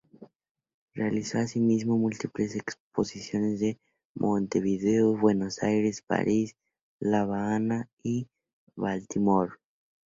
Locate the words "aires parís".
5.61-6.55